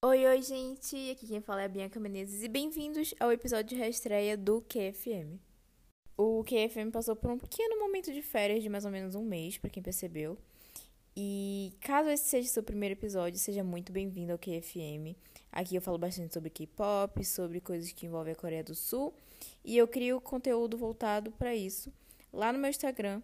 Oi, 0.00 0.24
oi, 0.28 0.40
gente! 0.42 1.10
Aqui 1.10 1.26
quem 1.26 1.40
fala 1.40 1.62
é 1.62 1.64
a 1.64 1.68
Bianca 1.68 1.98
Menezes 1.98 2.44
e 2.44 2.48
bem-vindos 2.48 3.12
ao 3.18 3.32
episódio 3.32 3.70
de 3.70 3.74
reestreia 3.74 4.36
do 4.36 4.62
QFM. 4.62 5.40
O 6.16 6.44
QFM 6.44 6.92
passou 6.92 7.16
por 7.16 7.32
um 7.32 7.36
pequeno 7.36 7.80
momento 7.80 8.12
de 8.12 8.22
férias 8.22 8.62
de 8.62 8.68
mais 8.68 8.84
ou 8.84 8.92
menos 8.92 9.16
um 9.16 9.24
mês, 9.24 9.58
para 9.58 9.68
quem 9.68 9.82
percebeu. 9.82 10.38
E 11.16 11.72
caso 11.80 12.10
esse 12.10 12.28
seja 12.28 12.48
seu 12.48 12.62
primeiro 12.62 12.92
episódio, 12.92 13.40
seja 13.40 13.64
muito 13.64 13.90
bem-vindo 13.90 14.30
ao 14.30 14.38
QFM. 14.38 15.16
Aqui 15.50 15.74
eu 15.74 15.82
falo 15.82 15.98
bastante 15.98 16.32
sobre 16.32 16.48
K-pop, 16.48 17.24
sobre 17.24 17.60
coisas 17.60 17.90
que 17.90 18.06
envolvem 18.06 18.34
a 18.34 18.36
Coreia 18.36 18.62
do 18.62 18.76
Sul, 18.76 19.12
e 19.64 19.76
eu 19.76 19.88
crio 19.88 20.20
conteúdo 20.20 20.78
voltado 20.78 21.32
para 21.32 21.56
isso 21.56 21.92
lá 22.32 22.52
no 22.52 22.58
meu 22.60 22.70
Instagram. 22.70 23.20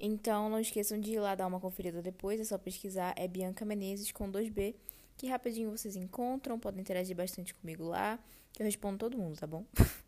Então 0.00 0.48
não 0.48 0.58
esqueçam 0.58 0.98
de 0.98 1.12
ir 1.12 1.20
lá 1.20 1.36
dar 1.36 1.46
uma 1.46 1.60
conferida 1.60 2.02
depois, 2.02 2.40
é 2.40 2.44
só 2.44 2.58
pesquisar, 2.58 3.14
é 3.16 3.28
Bianca 3.28 3.64
Menezes 3.64 4.10
com 4.10 4.28
2B 4.28 4.74
que 5.16 5.26
rapidinho 5.26 5.70
vocês 5.70 5.96
encontram, 5.96 6.58
podem 6.58 6.80
interagir 6.80 7.16
bastante 7.16 7.54
comigo 7.54 7.84
lá, 7.84 8.18
que 8.52 8.62
eu 8.62 8.66
respondo 8.66 8.98
todo 8.98 9.18
mundo, 9.18 9.38
tá 9.38 9.46
bom? 9.46 9.64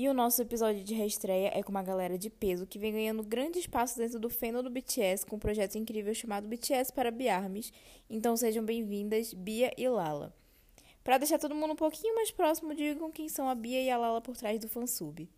E 0.00 0.08
o 0.08 0.14
nosso 0.14 0.40
episódio 0.40 0.82
de 0.82 0.94
reestreia 0.94 1.50
é 1.52 1.62
com 1.62 1.70
uma 1.70 1.82
galera 1.82 2.16
de 2.16 2.30
peso 2.30 2.66
que 2.66 2.78
vem 2.78 2.90
ganhando 2.90 3.22
grande 3.22 3.58
espaço 3.58 3.98
dentro 3.98 4.18
do 4.18 4.30
fandom 4.30 4.62
do 4.62 4.70
BTS 4.70 5.26
com 5.26 5.36
um 5.36 5.38
projeto 5.38 5.76
incrível 5.76 6.14
chamado 6.14 6.48
BTS 6.48 6.90
para 6.90 7.10
Biarmes. 7.10 7.70
Então 8.08 8.34
sejam 8.34 8.64
bem-vindas, 8.64 9.34
Bia 9.34 9.70
e 9.76 9.86
Lala. 9.86 10.34
Para 11.04 11.18
deixar 11.18 11.38
todo 11.38 11.54
mundo 11.54 11.74
um 11.74 11.76
pouquinho 11.76 12.14
mais 12.14 12.30
próximo, 12.30 12.74
digam 12.74 13.10
quem 13.10 13.28
são 13.28 13.46
a 13.46 13.54
Bia 13.54 13.82
e 13.82 13.90
a 13.90 13.98
Lala 13.98 14.22
por 14.22 14.34
trás 14.34 14.58
do 14.58 14.70
fansub. 14.70 15.28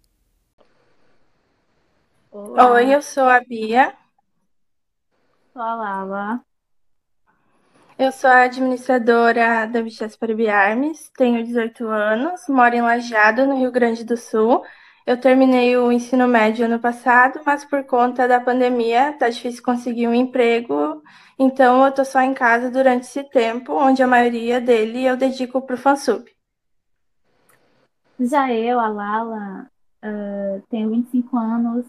Olá. 2.35 2.73
Oi, 2.73 2.95
eu 2.95 3.03
sou 3.03 3.25
a 3.25 3.41
Bia. 3.41 3.95
A 5.55 5.75
Lala. 5.75 6.41
Eu 7.99 8.11
sou 8.11 8.31
a 8.31 8.45
administradora 8.45 9.67
da 9.67 9.83
Bichas 9.83 10.17
Armes, 10.51 11.11
tenho 11.15 11.45
18 11.45 11.87
anos, 11.87 12.49
moro 12.49 12.75
em 12.75 12.81
Lajeado, 12.81 13.47
no 13.47 13.59
Rio 13.59 13.71
Grande 13.71 14.03
do 14.03 14.17
Sul. 14.17 14.65
Eu 15.07 15.21
terminei 15.21 15.77
o 15.77 15.93
ensino 15.93 16.27
médio 16.27 16.65
ano 16.65 16.81
passado, 16.81 17.39
mas 17.45 17.67
por 17.67 17.85
conta 17.85 18.27
da 18.27 18.41
pandemia 18.41 19.13
tá 19.13 19.29
difícil 19.29 19.63
conseguir 19.63 20.09
um 20.09 20.15
emprego, 20.15 21.03
então 21.39 21.85
eu 21.85 21.93
tô 21.93 22.03
só 22.03 22.23
em 22.23 22.33
casa 22.33 22.71
durante 22.71 23.03
esse 23.03 23.25
tempo, 23.25 23.75
onde 23.75 24.03
a 24.03 24.07
maioria 24.07 24.59
dele 24.59 25.05
eu 25.05 25.19
dedico 25.19 25.61
para 25.61 25.75
o 25.75 25.79
Fansub. 25.79 26.25
Já 28.19 28.51
eu, 28.51 28.81
a 28.81 28.89
Lala, 28.89 29.71
uh, 30.03 30.63
tenho 30.71 30.89
25 30.89 31.37
anos, 31.37 31.85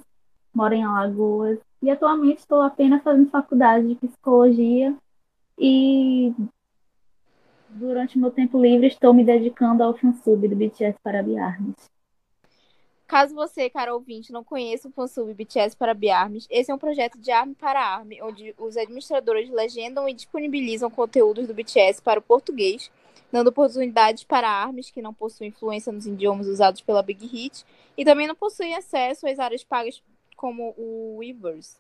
moro 0.54 0.74
em 0.74 0.84
Alagoas 0.84 1.60
e 1.82 1.90
atualmente 1.90 2.40
estou 2.40 2.62
apenas 2.62 3.02
fazendo 3.04 3.30
faculdade 3.30 3.88
de 3.88 3.96
psicologia 3.96 4.96
e 5.58 6.34
durante 7.70 8.18
meu 8.18 8.32
tempo 8.32 8.62
livre 8.62 8.88
estou 8.88 9.14
me 9.14 9.24
dedicando 9.24 9.84
ao 9.84 9.98
fansub 9.98 10.48
do 10.48 10.56
BTS 10.56 10.98
para 11.04 11.24
Biarmes. 11.24 11.92
Caso 13.08 13.36
você, 13.36 13.70
cara 13.70 13.94
ouvinte, 13.94 14.32
não 14.32 14.44
conheça 14.44 14.88
o 14.88 14.92
fansub 14.92 15.34
BTS 15.34 15.76
para 15.76 15.94
Biarmes, 15.94 16.48
esse 16.50 16.72
é 16.72 16.74
um 16.74 16.80
projeto 16.80 17.20
de 17.20 17.32
Arme 17.32 17.54
para 17.54 17.80
Arme, 17.80 18.22
onde 18.22 18.56
os 18.58 18.78
administradores 18.78 19.50
legendam 19.50 20.08
e 20.08 20.14
disponibilizam 20.14 20.90
conteúdos 20.90 21.48
do 21.48 21.54
BTS 21.54 22.02
para 22.02 22.20
o 22.20 22.24
português, 22.24 22.90
dando 23.32 23.50
oportunidades 23.50 24.24
para 24.24 24.50
armes 24.50 24.90
que 24.90 25.02
não 25.02 25.14
possuem 25.14 25.50
influência 25.50 25.92
nos 25.92 26.06
idiomas 26.06 26.48
usados 26.48 26.82
pela 26.82 27.04
Big 27.04 27.26
Hit 27.26 27.66
e 27.98 28.06
também 28.06 28.28
não 28.28 28.36
possuem 28.36 28.76
acesso 28.76 29.28
às 29.28 29.38
áreas 29.38 29.64
pagas 29.64 30.02
como 30.44 30.74
o 30.78 31.20
Weavers. 31.20 31.78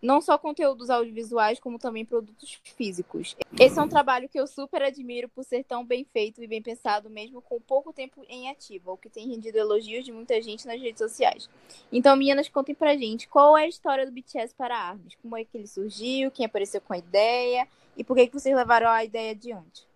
Não 0.00 0.22
só 0.22 0.38
conteúdos 0.38 0.88
audiovisuais, 0.88 1.60
como 1.60 1.78
também 1.78 2.02
produtos 2.02 2.58
físicos. 2.64 3.36
Esse 3.60 3.78
é 3.78 3.82
um 3.82 3.88
trabalho 3.88 4.26
que 4.26 4.40
eu 4.40 4.46
super 4.46 4.80
admiro 4.80 5.28
por 5.28 5.44
ser 5.44 5.64
tão 5.64 5.84
bem 5.84 6.02
feito 6.02 6.42
e 6.42 6.46
bem 6.46 6.62
pensado, 6.62 7.10
mesmo 7.10 7.42
com 7.42 7.60
pouco 7.60 7.92
tempo 7.92 8.24
em 8.26 8.48
ativa, 8.48 8.90
o 8.90 8.96
que 8.96 9.10
tem 9.10 9.28
rendido 9.28 9.58
elogios 9.58 10.02
de 10.02 10.12
muita 10.12 10.40
gente 10.40 10.66
nas 10.66 10.80
redes 10.80 10.98
sociais. 10.98 11.50
Então, 11.92 12.16
meninas, 12.16 12.48
contem 12.48 12.74
pra 12.74 12.96
gente 12.96 13.28
qual 13.28 13.58
é 13.58 13.64
a 13.64 13.68
história 13.68 14.06
do 14.06 14.12
BTS 14.12 14.54
para 14.54 14.74
armas, 14.74 15.14
como 15.20 15.36
é 15.36 15.44
que 15.44 15.58
ele 15.58 15.66
surgiu, 15.66 16.30
quem 16.30 16.46
apareceu 16.46 16.80
com 16.80 16.94
a 16.94 16.98
ideia 16.98 17.68
e 17.98 18.02
por 18.02 18.16
que, 18.16 18.28
que 18.28 18.32
vocês 18.32 18.56
levaram 18.56 18.88
a 18.88 19.04
ideia 19.04 19.32
adiante. 19.32 19.86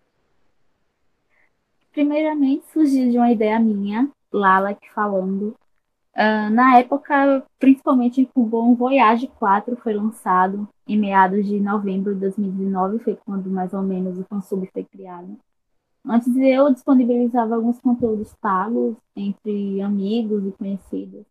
Primeiramente, 1.91 2.65
surgiu 2.71 3.09
de 3.09 3.17
uma 3.17 3.31
ideia 3.31 3.59
minha, 3.59 4.11
Lala 4.31 4.75
que 4.75 4.91
falando, 4.91 5.55
Uh, 6.15 6.49
na 6.51 6.77
época, 6.77 7.43
principalmente 7.57 8.29
o 8.35 8.43
Bom 8.43 8.75
Voyage 8.75 9.27
4 9.39 9.75
foi 9.77 9.93
lançado 9.93 10.67
em 10.87 10.95
meados 10.95 11.47
de 11.47 11.59
novembro 11.59 12.13
de 12.13 12.21
2019, 12.21 12.99
foi 12.99 13.15
quando 13.15 13.49
mais 13.49 13.73
ou 13.73 13.81
menos 13.81 14.19
o 14.19 14.25
fansub 14.25 14.69
foi 14.71 14.83
criado. 14.83 15.35
Antes 16.05 16.35
eu 16.35 16.71
disponibilizava 16.71 17.55
alguns 17.55 17.79
conteúdos 17.79 18.35
pagos 18.35 18.95
entre 19.15 19.81
amigos 19.81 20.45
e 20.45 20.51
conhecidos. 20.51 21.25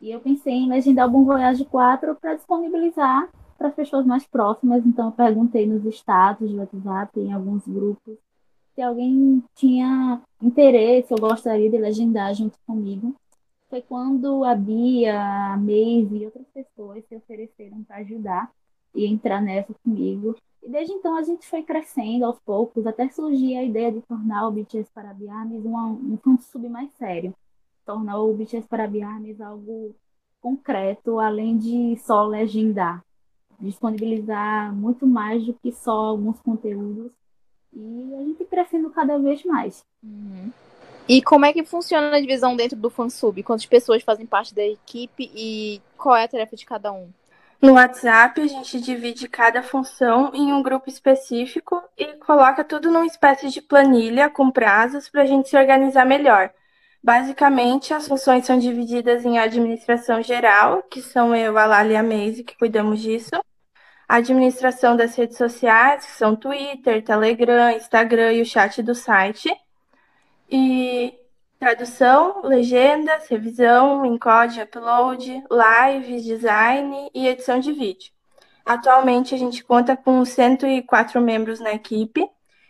E 0.00 0.10
eu 0.10 0.20
pensei 0.20 0.54
em 0.54 0.68
legendar 0.68 1.14
o 1.14 1.24
Voyage 1.24 1.64
4 1.66 2.14
para 2.14 2.36
disponibilizar 2.36 3.28
para 3.58 3.68
as 3.68 3.74
pessoas 3.74 4.06
mais 4.06 4.26
próximas. 4.26 4.86
Então 4.86 5.06
eu 5.06 5.12
perguntei 5.12 5.66
nos 5.66 5.84
status 5.94 6.48
de 6.48 6.56
WhatsApp, 6.56 7.20
em 7.20 7.32
alguns 7.32 7.66
grupos, 7.66 8.16
se 8.74 8.80
alguém 8.80 9.42
tinha 9.54 10.22
interesse 10.40 11.12
ou 11.12 11.20
gostaria 11.20 11.68
de 11.68 11.76
legendar 11.76 12.34
junto 12.34 12.58
comigo 12.66 13.14
foi 13.68 13.82
quando 13.82 14.44
a 14.44 14.54
Bia, 14.54 15.20
a 15.52 15.56
Maeve 15.56 16.18
e 16.18 16.24
outras 16.24 16.46
pessoas 16.48 17.04
se 17.06 17.16
ofereceram 17.16 17.82
para 17.84 17.96
ajudar 17.96 18.50
e 18.94 19.06
entrar 19.06 19.42
nessa 19.42 19.74
comigo. 19.82 20.36
E 20.62 20.68
desde 20.68 20.92
então 20.92 21.16
a 21.16 21.22
gente 21.22 21.46
foi 21.46 21.62
crescendo 21.62 22.24
aos 22.24 22.38
poucos, 22.40 22.86
até 22.86 23.08
surgir 23.08 23.56
a 23.56 23.62
ideia 23.62 23.92
de 23.92 24.00
tornar 24.02 24.48
o 24.48 24.52
BTS 24.52 24.90
para 24.92 25.14
Biarmes 25.14 25.64
um 25.64 26.16
ponto 26.16 26.42
sub 26.42 26.68
mais 26.68 26.90
sério. 26.94 27.34
Tornar 27.84 28.18
o 28.18 28.34
BTS 28.34 28.66
para 28.66 28.86
Biarmes 28.86 29.40
algo 29.40 29.94
concreto, 30.40 31.20
além 31.20 31.56
de 31.56 31.96
só 31.98 32.24
legendar. 32.26 33.04
Disponibilizar 33.60 34.74
muito 34.74 35.06
mais 35.06 35.44
do 35.44 35.54
que 35.54 35.72
só 35.72 35.92
alguns 35.92 36.40
conteúdos. 36.40 37.12
E 37.72 38.14
a 38.14 38.22
gente 38.24 38.44
crescendo 38.44 38.90
cada 38.90 39.18
vez 39.18 39.44
mais. 39.44 39.84
Uhum. 40.02 40.50
E 41.08 41.22
como 41.22 41.44
é 41.46 41.52
que 41.52 41.64
funciona 41.64 42.16
a 42.16 42.20
divisão 42.20 42.56
dentro 42.56 42.76
do 42.76 42.90
fansub? 42.90 43.40
Quantas 43.44 43.64
pessoas 43.64 44.02
fazem 44.02 44.26
parte 44.26 44.52
da 44.52 44.64
equipe 44.64 45.30
e 45.34 45.80
qual 45.96 46.16
é 46.16 46.24
a 46.24 46.28
tarefa 46.28 46.56
de 46.56 46.66
cada 46.66 46.92
um? 46.92 47.08
No 47.62 47.74
WhatsApp, 47.74 48.40
a 48.40 48.46
gente 48.46 48.80
divide 48.80 49.28
cada 49.28 49.62
função 49.62 50.32
em 50.34 50.52
um 50.52 50.62
grupo 50.62 50.90
específico 50.90 51.80
e 51.96 52.06
coloca 52.14 52.64
tudo 52.64 52.90
numa 52.90 53.06
espécie 53.06 53.48
de 53.48 53.62
planilha 53.62 54.28
com 54.28 54.50
prazos 54.50 55.08
para 55.08 55.22
a 55.22 55.26
gente 55.26 55.48
se 55.48 55.56
organizar 55.56 56.04
melhor. 56.04 56.50
Basicamente, 57.02 57.94
as 57.94 58.08
funções 58.08 58.44
são 58.44 58.58
divididas 58.58 59.24
em 59.24 59.38
administração 59.38 60.20
geral, 60.20 60.82
que 60.82 61.00
são 61.00 61.34
eu, 61.34 61.56
a 61.56 61.66
Lali 61.66 61.92
e 61.92 61.96
a 61.96 62.02
Maze, 62.02 62.42
que 62.42 62.58
cuidamos 62.58 63.00
disso. 63.00 63.30
Administração 64.08 64.96
das 64.96 65.14
redes 65.14 65.36
sociais, 65.36 66.04
que 66.04 66.12
são 66.12 66.34
Twitter, 66.34 67.02
Telegram, 67.02 67.70
Instagram 67.70 68.32
e 68.32 68.42
o 68.42 68.46
chat 68.46 68.82
do 68.82 68.94
site 68.94 69.48
e 70.50 71.14
tradução, 71.58 72.42
legendas, 72.42 73.28
revisão, 73.28 74.04
encode, 74.04 74.60
upload, 74.60 75.42
lives, 75.50 76.24
design 76.24 77.10
e 77.14 77.26
edição 77.26 77.58
de 77.58 77.72
vídeo. 77.72 78.12
Atualmente 78.64 79.34
a 79.34 79.38
gente 79.38 79.62
conta 79.64 79.96
com 79.96 80.24
104 80.24 81.20
membros 81.20 81.60
na 81.60 81.72
equipe 81.72 82.28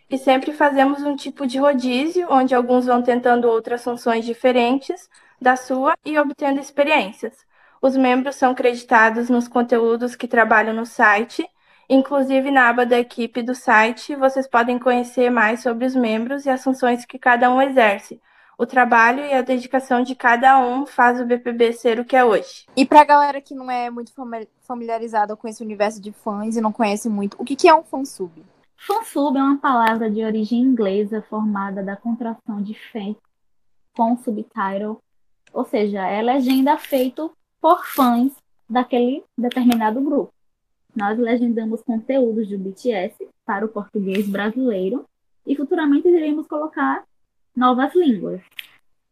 e 0.09 0.17
sempre 0.17 0.53
fazemos 0.53 1.03
um 1.03 1.15
tipo 1.15 1.45
de 1.45 1.57
rodízio, 1.57 2.27
onde 2.29 2.55
alguns 2.55 2.85
vão 2.85 3.01
tentando 3.01 3.49
outras 3.49 3.83
funções 3.83 4.25
diferentes 4.25 5.09
da 5.41 5.55
sua 5.55 5.95
e 6.05 6.17
obtendo 6.17 6.59
experiências. 6.59 7.45
Os 7.81 7.95
membros 7.97 8.35
são 8.35 8.55
creditados 8.55 9.29
nos 9.29 9.47
conteúdos 9.47 10.15
que 10.15 10.27
trabalham 10.27 10.73
no 10.73 10.85
site 10.85 11.47
Inclusive, 11.89 12.51
na 12.51 12.67
aba 12.67 12.85
da 12.85 12.99
equipe 12.99 13.41
do 13.41 13.55
site, 13.55 14.13
vocês 14.13 14.45
podem 14.45 14.77
conhecer 14.77 15.29
mais 15.29 15.61
sobre 15.61 15.85
os 15.85 15.95
membros 15.95 16.45
e 16.45 16.49
as 16.49 16.61
funções 16.61 17.05
que 17.05 17.17
cada 17.17 17.49
um 17.49 17.61
exerce. 17.61 18.21
O 18.57 18.65
trabalho 18.65 19.23
e 19.23 19.33
a 19.33 19.41
dedicação 19.41 20.03
de 20.03 20.13
cada 20.13 20.59
um 20.59 20.85
faz 20.85 21.21
o 21.21 21.25
BPB 21.25 21.71
ser 21.71 21.97
o 21.99 22.03
que 22.03 22.17
é 22.17 22.25
hoje. 22.25 22.65
E 22.75 22.85
para 22.85 23.01
a 23.01 23.05
galera 23.05 23.39
que 23.39 23.55
não 23.55 23.71
é 23.71 23.89
muito 23.89 24.11
familiarizada 24.61 25.37
com 25.37 25.47
esse 25.47 25.63
universo 25.63 26.01
de 26.01 26.11
fãs 26.11 26.57
e 26.57 26.61
não 26.61 26.73
conhece 26.73 27.07
muito, 27.07 27.37
o 27.39 27.45
que 27.45 27.67
é 27.69 27.73
um 27.73 27.83
fansub? 27.83 28.33
Fansub 28.75 29.37
é 29.37 29.41
uma 29.41 29.57
palavra 29.57 30.11
de 30.11 30.25
origem 30.25 30.59
inglesa 30.59 31.21
formada 31.29 31.81
da 31.81 31.95
contração 31.95 32.61
de 32.61 32.73
fan 32.91 33.15
com 33.95 34.17
subtitle, 34.17 35.01
ou 35.53 35.63
seja, 35.63 36.05
é 36.05 36.21
legenda 36.21 36.77
feito 36.77 37.31
por 37.61 37.85
fãs 37.85 38.33
daquele 38.69 39.23
determinado 39.37 40.01
grupo 40.01 40.36
nós 40.97 41.15
legendamos 41.19 41.83
conteúdos 41.83 42.49
do 42.49 42.57
BTS 42.57 43.29
para 43.45 43.63
o 43.63 43.69
português 43.69 44.27
brasileiro 44.27 45.05
e 45.45 45.55
futuramente 45.55 46.07
iremos 46.07 46.47
colocar 46.47 47.03
novas 47.55 47.93
línguas. 47.93 48.41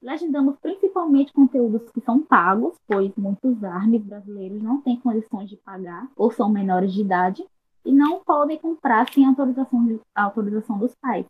Legendamos 0.02 0.58
principalmente 0.60 1.32
conteúdos 1.32 1.88
que 1.92 2.02
são 2.02 2.24
pagos, 2.24 2.76
pois 2.88 3.12
muitos 3.16 3.64
armes 3.64 4.02
brasileiros 4.02 4.64
não 4.64 4.82
têm 4.82 5.00
condições 5.00 5.48
de 5.48 5.58
pagar 5.58 6.10
ou 6.16 6.32
são 6.32 6.50
menores 6.50 6.92
de 6.92 7.02
idade 7.02 7.46
e 7.86 7.92
não 7.92 8.20
podem 8.20 8.58
comprar 8.58 9.08
sem 9.14 9.24
autorização, 9.24 9.86
de, 9.86 10.00
autorização 10.16 10.80
dos 10.80 10.96
pais. 10.96 11.28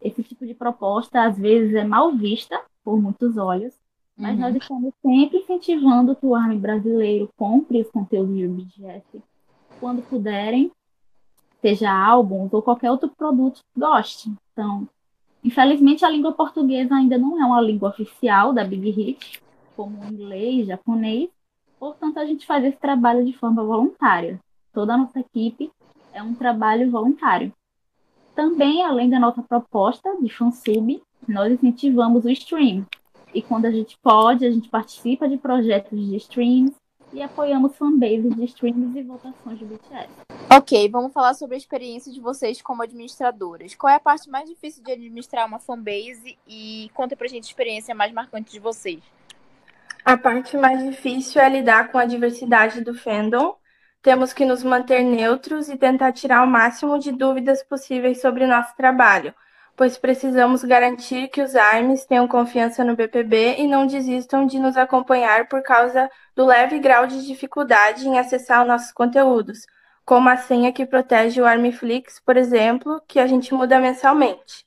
Esse 0.00 0.22
tipo 0.22 0.46
de 0.46 0.54
proposta, 0.54 1.24
às 1.24 1.36
vezes, 1.36 1.74
é 1.74 1.82
mal 1.82 2.12
vista 2.12 2.62
por 2.84 3.02
muitos 3.02 3.36
olhos, 3.36 3.74
mas 4.16 4.34
uhum. 4.34 4.40
nós 4.40 4.54
estamos 4.54 4.94
sempre 5.02 5.38
incentivando 5.38 6.14
que 6.14 6.26
o 6.26 6.36
ARME 6.36 6.58
brasileiro 6.58 7.28
compre 7.36 7.80
os 7.80 7.90
conteúdos 7.90 8.36
de 8.36 8.46
BGS 8.46 9.29
quando 9.80 10.02
puderem, 10.02 10.70
seja 11.60 11.90
álbuns 11.90 12.52
ou 12.52 12.62
qualquer 12.62 12.90
outro 12.90 13.08
produto 13.08 13.60
que 13.72 13.80
goste. 13.80 14.30
Então, 14.52 14.88
Infelizmente, 15.42 16.04
a 16.04 16.10
língua 16.10 16.32
portuguesa 16.32 16.94
ainda 16.94 17.16
não 17.16 17.40
é 17.40 17.44
uma 17.44 17.60
língua 17.60 17.88
oficial 17.88 18.52
da 18.52 18.62
Big 18.62 18.90
Hit, 18.90 19.42
como 19.74 20.04
inglês, 20.04 20.66
japonês. 20.66 21.30
Portanto, 21.78 22.18
a 22.18 22.26
gente 22.26 22.44
faz 22.44 22.62
esse 22.64 22.76
trabalho 22.76 23.24
de 23.24 23.32
forma 23.32 23.64
voluntária. 23.64 24.38
Toda 24.72 24.94
a 24.94 24.98
nossa 24.98 25.18
equipe 25.18 25.70
é 26.12 26.22
um 26.22 26.34
trabalho 26.34 26.90
voluntário. 26.90 27.52
Também, 28.34 28.84
além 28.84 29.08
da 29.08 29.18
nossa 29.18 29.42
proposta 29.42 30.14
de 30.20 30.28
fansub, 30.28 31.02
nós 31.26 31.52
incentivamos 31.52 32.24
o 32.24 32.30
stream. 32.30 32.84
E 33.34 33.40
quando 33.40 33.64
a 33.64 33.70
gente 33.70 33.96
pode, 34.02 34.44
a 34.44 34.50
gente 34.50 34.68
participa 34.68 35.26
de 35.26 35.38
projetos 35.38 35.98
de 35.98 36.16
streams, 36.16 36.74
e 37.12 37.22
apoiamos 37.22 37.76
fanbases 37.76 38.34
de 38.34 38.44
streams 38.44 38.98
e 38.98 39.02
votações 39.02 39.58
do 39.58 39.66
BTS. 39.66 40.08
Ok, 40.50 40.88
vamos 40.88 41.12
falar 41.12 41.34
sobre 41.34 41.54
a 41.54 41.58
experiência 41.58 42.12
de 42.12 42.20
vocês 42.20 42.60
como 42.60 42.82
administradoras. 42.82 43.74
Qual 43.74 43.90
é 43.90 43.96
a 43.96 44.00
parte 44.00 44.28
mais 44.28 44.48
difícil 44.48 44.82
de 44.82 44.92
administrar 44.92 45.46
uma 45.46 45.58
fanbase 45.58 46.38
e 46.46 46.90
conta 46.94 47.16
pra 47.16 47.28
gente 47.28 47.44
a 47.44 47.46
experiência 47.46 47.94
mais 47.94 48.12
marcante 48.12 48.50
de 48.50 48.58
vocês. 48.58 49.00
A 50.04 50.16
parte 50.16 50.56
mais 50.56 50.82
difícil 50.82 51.40
é 51.40 51.48
lidar 51.48 51.92
com 51.92 51.98
a 51.98 52.04
diversidade 52.04 52.80
do 52.80 52.94
fandom. 52.94 53.54
Temos 54.02 54.32
que 54.32 54.44
nos 54.44 54.64
manter 54.64 55.02
neutros 55.02 55.68
e 55.68 55.76
tentar 55.76 56.12
tirar 56.12 56.42
o 56.42 56.50
máximo 56.50 56.98
de 56.98 57.12
dúvidas 57.12 57.62
possíveis 57.62 58.20
sobre 58.20 58.44
o 58.44 58.48
nosso 58.48 58.74
trabalho 58.76 59.34
pois 59.80 59.96
precisamos 59.96 60.62
garantir 60.62 61.28
que 61.28 61.40
os 61.40 61.56
ARMS 61.56 62.06
tenham 62.06 62.28
confiança 62.28 62.84
no 62.84 62.94
BPB 62.94 63.56
e 63.60 63.66
não 63.66 63.86
desistam 63.86 64.44
de 64.44 64.58
nos 64.58 64.76
acompanhar 64.76 65.48
por 65.48 65.62
causa 65.62 66.10
do 66.36 66.44
leve 66.44 66.78
grau 66.78 67.06
de 67.06 67.26
dificuldade 67.26 68.06
em 68.06 68.18
acessar 68.18 68.60
os 68.60 68.68
nossos 68.68 68.92
conteúdos, 68.92 69.60
como 70.04 70.28
a 70.28 70.36
senha 70.36 70.70
que 70.70 70.84
protege 70.84 71.40
o 71.40 71.46
ArmFlix, 71.46 72.20
por 72.20 72.36
exemplo, 72.36 73.00
que 73.08 73.18
a 73.18 73.26
gente 73.26 73.54
muda 73.54 73.80
mensalmente. 73.80 74.66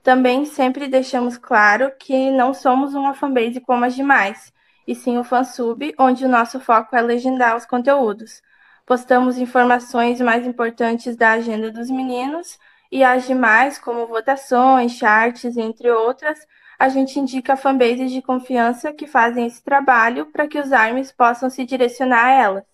Também 0.00 0.44
sempre 0.44 0.86
deixamos 0.86 1.36
claro 1.36 1.90
que 1.98 2.30
não 2.30 2.54
somos 2.54 2.94
uma 2.94 3.14
fanbase 3.14 3.60
como 3.60 3.84
as 3.84 3.96
demais, 3.96 4.52
e 4.86 4.94
sim 4.94 5.18
o 5.18 5.24
fansub, 5.24 5.92
onde 5.98 6.24
o 6.24 6.28
nosso 6.28 6.60
foco 6.60 6.94
é 6.94 7.02
legendar 7.02 7.56
os 7.56 7.66
conteúdos. 7.66 8.40
Postamos 8.86 9.38
informações 9.38 10.20
mais 10.20 10.46
importantes 10.46 11.16
da 11.16 11.32
agenda 11.32 11.68
dos 11.68 11.90
meninos 11.90 12.60
e 12.92 13.02
as 13.02 13.26
demais, 13.26 13.78
como 13.78 14.06
votações, 14.06 14.92
charts, 14.92 15.56
entre 15.56 15.90
outras, 15.90 16.38
a 16.78 16.90
gente 16.90 17.18
indica 17.18 17.56
fanbases 17.56 18.12
de 18.12 18.20
confiança 18.20 18.92
que 18.92 19.06
fazem 19.06 19.46
esse 19.46 19.62
trabalho 19.64 20.26
para 20.26 20.46
que 20.46 20.58
os 20.58 20.74
ARMs 20.74 21.10
possam 21.10 21.48
se 21.48 21.64
direcionar 21.64 22.26
a 22.26 22.32
elas. 22.32 22.64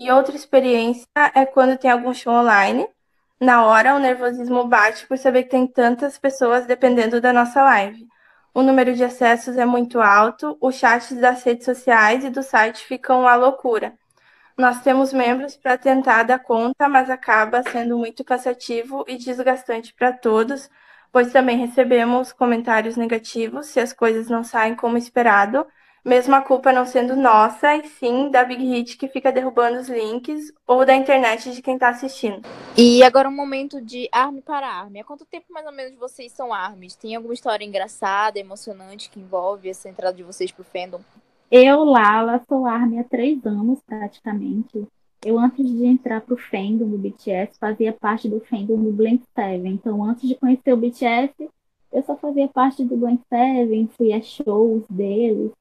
E 0.00 0.10
outra 0.10 0.34
experiência 0.34 1.06
é 1.32 1.46
quando 1.46 1.78
tem 1.78 1.88
algum 1.88 2.12
show 2.12 2.32
online. 2.32 2.88
Na 3.40 3.64
hora, 3.64 3.94
o 3.94 4.00
nervosismo 4.00 4.64
bate 4.64 5.06
por 5.06 5.16
saber 5.16 5.44
que 5.44 5.50
tem 5.50 5.64
tantas 5.64 6.18
pessoas 6.18 6.66
dependendo 6.66 7.20
da 7.20 7.32
nossa 7.32 7.62
live. 7.62 8.04
O 8.52 8.62
número 8.62 8.94
de 8.94 9.04
acessos 9.04 9.56
é 9.56 9.64
muito 9.64 10.00
alto, 10.00 10.58
os 10.60 10.74
chats 10.74 11.16
das 11.20 11.44
redes 11.44 11.64
sociais 11.64 12.24
e 12.24 12.30
do 12.30 12.42
site 12.42 12.84
ficam 12.84 13.28
a 13.28 13.36
loucura. 13.36 13.94
Nós 14.58 14.80
temos 14.80 15.12
membros 15.12 15.54
para 15.54 15.76
tentar 15.76 16.22
dar 16.22 16.38
conta, 16.38 16.88
mas 16.88 17.10
acaba 17.10 17.62
sendo 17.62 17.98
muito 17.98 18.24
cansativo 18.24 19.04
e 19.06 19.18
desgastante 19.18 19.92
para 19.92 20.14
todos, 20.14 20.70
pois 21.12 21.30
também 21.30 21.58
recebemos 21.58 22.32
comentários 22.32 22.96
negativos 22.96 23.66
se 23.66 23.80
as 23.80 23.92
coisas 23.92 24.30
não 24.30 24.42
saem 24.42 24.74
como 24.74 24.96
esperado, 24.96 25.66
mesmo 26.02 26.34
a 26.34 26.40
culpa 26.40 26.72
não 26.72 26.86
sendo 26.86 27.14
nossa, 27.14 27.76
e 27.76 27.86
sim 27.86 28.30
da 28.30 28.44
Big 28.44 28.64
Hit 28.64 28.96
que 28.96 29.08
fica 29.08 29.30
derrubando 29.30 29.78
os 29.78 29.90
links 29.90 30.50
ou 30.66 30.86
da 30.86 30.94
internet 30.94 31.50
de 31.50 31.60
quem 31.60 31.74
está 31.74 31.90
assistindo. 31.90 32.40
E 32.74 33.02
agora 33.02 33.28
um 33.28 33.36
momento 33.36 33.78
de 33.82 34.08
arme 34.10 34.40
para 34.40 34.66
arme. 34.66 35.00
Há 35.00 35.04
quanto 35.04 35.26
tempo 35.26 35.52
mais 35.52 35.66
ou 35.66 35.72
menos 35.72 35.98
vocês 35.98 36.32
são 36.32 36.54
armes? 36.54 36.96
Tem 36.96 37.14
alguma 37.14 37.34
história 37.34 37.62
engraçada, 37.62 38.38
emocionante 38.38 39.10
que 39.10 39.20
envolve 39.20 39.68
essa 39.68 39.86
entrada 39.86 40.16
de 40.16 40.22
vocês 40.22 40.50
pro 40.50 40.64
fandom? 40.64 41.02
Eu, 41.50 41.84
Lala, 41.84 42.42
sou 42.48 42.66
ARMY 42.66 42.98
há 42.98 43.04
três 43.04 43.44
anos, 43.46 43.78
praticamente. 43.86 44.86
Eu, 45.24 45.38
antes 45.38 45.64
de 45.66 45.84
entrar 45.84 46.20
pro 46.20 46.36
fandom 46.36 46.88
do 46.88 46.98
BTS, 46.98 47.58
fazia 47.58 47.92
parte 47.92 48.28
do 48.28 48.40
fandom 48.40 48.76
do 48.82 48.92
Blank 48.92 49.22
Seven. 49.34 49.72
Então, 49.72 50.04
antes 50.04 50.28
de 50.28 50.34
conhecer 50.34 50.72
o 50.72 50.76
BTS, 50.76 51.48
eu 51.92 52.02
só 52.02 52.16
fazia 52.16 52.48
parte 52.48 52.84
do 52.84 52.96
Blank 52.96 53.22
Seven, 53.28 53.88
fui 53.96 54.12
a 54.12 54.20
shows 54.20 54.84
deles. 54.90 55.52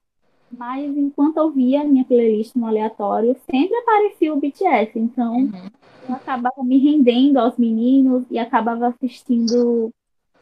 Mas, 0.51 0.95
enquanto 0.97 1.37
eu 1.37 1.51
via 1.51 1.81
a 1.81 1.85
minha 1.85 2.03
playlist 2.03 2.55
no 2.55 2.67
aleatório, 2.67 3.35
sempre 3.49 3.75
aparecia 3.77 4.33
o 4.33 4.39
BTS. 4.39 4.97
Então, 4.97 5.35
uhum. 5.35 5.69
eu 6.09 6.15
acabava 6.15 6.63
me 6.63 6.77
rendendo 6.77 7.37
aos 7.37 7.57
meninos 7.57 8.25
e 8.31 8.39
acabava 8.39 8.87
assistindo 8.87 9.91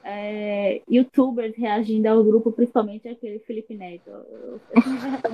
é, 0.03 0.81
youtubers 0.89 1.55
reagindo 1.55 2.07
ao 2.07 2.23
grupo, 2.23 2.51
principalmente 2.51 3.07
aquele 3.07 3.39
Felipe 3.39 3.73
Neto. 3.75 4.09
Eu, 4.09 4.59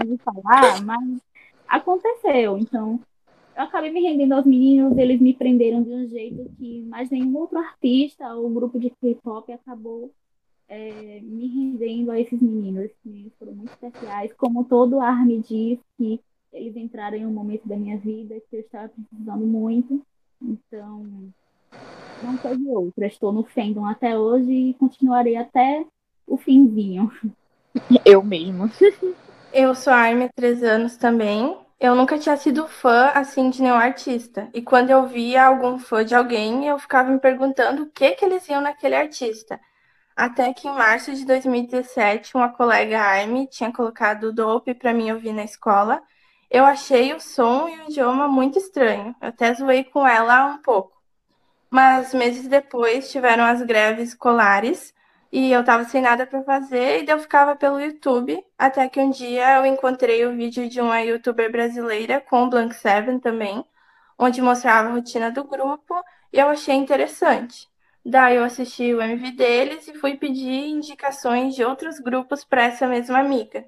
de 0.05 0.17
falar, 0.17 0.81
mas 0.83 1.19
aconteceu. 1.67 2.57
Então, 2.57 2.99
eu 3.55 3.63
acabei 3.63 3.91
me 3.91 4.01
rendendo 4.01 4.33
aos 4.33 4.45
meninos, 4.45 4.97
eles 4.97 5.19
me 5.19 5.33
prenderam 5.33 5.83
de 5.83 5.91
um 5.91 6.07
jeito 6.07 6.49
que 6.57 6.81
mais 6.83 7.09
nenhum 7.09 7.35
outro 7.37 7.57
artista 7.57 8.33
ou 8.35 8.49
grupo 8.49 8.79
de 8.79 8.89
K-pop 8.89 9.51
acabou 9.51 10.11
é, 10.67 11.19
me 11.21 11.47
rendendo 11.47 12.11
a 12.11 12.19
esses 12.19 12.41
meninos. 12.41 12.85
Esses 12.85 12.97
meninos 13.03 13.33
foram 13.39 13.53
muito 13.53 13.71
especiais. 13.71 14.31
Como 14.33 14.63
todo 14.63 14.99
ARMY 14.99 15.39
diz, 15.39 15.79
que 15.97 16.21
eles 16.53 16.75
entraram 16.75 17.17
em 17.17 17.25
um 17.25 17.31
momento 17.31 17.67
da 17.67 17.75
minha 17.75 17.97
vida 17.97 18.39
que 18.49 18.55
eu 18.55 18.59
estava 18.61 18.89
precisando 18.89 19.45
muito. 19.45 20.01
Então, 20.41 21.33
não 22.23 22.37
teve 22.37 22.67
outra. 22.67 23.07
Estou 23.07 23.31
no 23.31 23.43
fandom 23.43 23.85
até 23.85 24.17
hoje 24.17 24.51
e 24.51 24.73
continuarei 24.75 25.35
até 25.35 25.85
o 26.27 26.37
finzinho. 26.37 27.11
Eu 28.05 28.23
mesmo. 28.23 28.69
Eu 29.51 29.73
sou 29.73 29.91
Armin 29.91 30.25
há 30.25 30.29
três 30.29 30.63
anos 30.63 30.95
também. 30.95 31.57
Eu 31.79 31.95
nunca 31.95 32.19
tinha 32.19 32.35
sido 32.35 32.67
fã 32.67 33.11
assim 33.15 33.49
de 33.49 33.61
nenhum 33.61 33.75
artista. 33.75 34.49
E 34.53 34.61
quando 34.61 34.89
eu 34.89 35.07
via 35.07 35.45
algum 35.45 35.79
fã 35.79 36.03
de 36.03 36.13
alguém, 36.13 36.67
eu 36.67 36.77
ficava 36.77 37.09
me 37.09 37.19
perguntando 37.19 37.83
o 37.83 37.89
que 37.89 38.11
que 38.11 38.25
eles 38.25 38.47
iam 38.49 38.61
naquele 38.61 38.95
artista. 38.95 39.59
Até 40.15 40.53
que 40.53 40.67
em 40.67 40.73
março 40.73 41.13
de 41.15 41.25
2017, 41.25 42.35
uma 42.35 42.49
colega 42.49 42.99
Armin 42.99 43.45
tinha 43.45 43.71
colocado 43.71 44.33
Dope 44.33 44.73
para 44.73 44.93
mim 44.93 45.11
ouvir 45.11 45.31
na 45.31 45.45
escola. 45.45 46.03
Eu 46.51 46.65
achei 46.65 47.13
o 47.13 47.19
som 47.21 47.69
e 47.69 47.79
o 47.79 47.83
idioma 47.89 48.27
muito 48.27 48.59
estranho. 48.59 49.15
Eu 49.21 49.29
até 49.29 49.53
zoei 49.53 49.85
com 49.85 50.05
ela 50.05 50.47
um 50.47 50.61
pouco. 50.61 50.98
Mas 51.69 52.13
meses 52.13 52.47
depois 52.47 53.11
tiveram 53.11 53.43
as 53.43 53.61
greves 53.61 54.09
escolares 54.09 54.93
e 55.31 55.51
eu 55.51 55.63
tava 55.63 55.83
sem 55.85 56.01
nada 56.01 56.25
para 56.25 56.43
fazer 56.43 57.03
e 57.03 57.09
eu 57.09 57.19
ficava 57.19 57.55
pelo 57.55 57.79
YouTube, 57.79 58.43
até 58.57 58.89
que 58.89 58.99
um 58.99 59.11
dia 59.11 59.57
eu 59.57 59.65
encontrei 59.65 60.25
o 60.25 60.35
vídeo 60.35 60.67
de 60.67 60.81
uma 60.81 61.01
youtuber 61.01 61.51
brasileira 61.51 62.19
com 62.21 62.43
o 62.43 62.49
Blank 62.49 62.75
Seven 62.75 63.19
também, 63.19 63.63
onde 64.17 64.41
mostrava 64.41 64.89
a 64.89 64.91
rotina 64.93 65.31
do 65.31 65.43
grupo 65.43 65.95
e 66.33 66.39
eu 66.39 66.47
achei 66.49 66.75
interessante. 66.75 67.67
Daí 68.05 68.37
eu 68.37 68.43
assisti 68.43 68.93
o 68.93 69.01
MV 69.01 69.31
deles 69.31 69.87
e 69.87 69.93
fui 69.93 70.15
pedir 70.17 70.67
indicações 70.69 71.55
de 71.55 71.63
outros 71.63 71.99
grupos 71.99 72.43
para 72.43 72.63
essa 72.63 72.87
mesma 72.87 73.19
amiga. 73.19 73.65